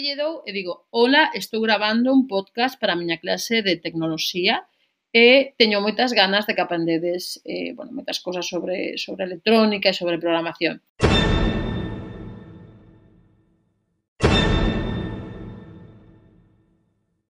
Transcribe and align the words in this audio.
que 0.00 0.06
lle 0.08 0.16
dou 0.16 0.40
e 0.48 0.52
digo, 0.56 0.88
hola, 0.90 1.28
estou 1.36 1.60
gravando 1.60 2.08
un 2.12 2.24
podcast 2.24 2.80
para 2.80 2.96
a 2.96 3.00
miña 3.00 3.20
clase 3.20 3.60
de 3.60 3.76
tecnoloxía 3.76 4.64
e 5.12 5.52
teño 5.60 5.84
moitas 5.84 6.16
ganas 6.16 6.48
de 6.48 6.56
que 6.56 6.64
aprendedes 6.64 7.36
eh, 7.44 7.76
bueno, 7.76 7.92
moitas 7.92 8.16
cosas 8.24 8.48
sobre, 8.48 8.96
sobre 8.96 9.28
electrónica 9.28 9.92
e 9.92 9.98
sobre 10.00 10.16
programación. 10.16 10.80